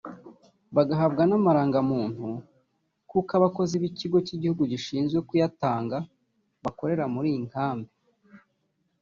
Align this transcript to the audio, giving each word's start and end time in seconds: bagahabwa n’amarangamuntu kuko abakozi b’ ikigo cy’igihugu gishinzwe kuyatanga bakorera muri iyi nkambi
bagahabwa 0.75 1.23
n’amarangamuntu 1.29 2.27
kuko 3.11 3.31
abakozi 3.39 3.73
b’ 3.81 3.83
ikigo 3.89 4.17
cy’igihugu 4.25 4.63
gishinzwe 4.71 5.19
kuyatanga 5.27 5.97
bakorera 6.63 7.03
muri 7.13 7.27
iyi 7.31 7.41
nkambi 7.49 7.91